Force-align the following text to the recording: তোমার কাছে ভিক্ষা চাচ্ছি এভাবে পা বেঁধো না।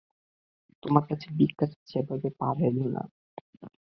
তোমার 0.83 1.03
কাছে 1.09 1.27
ভিক্ষা 1.37 1.65
চাচ্ছি 1.71 1.93
এভাবে 1.99 2.27
পা 2.39 2.49
বেঁধো 2.57 2.85
না। 2.95 3.01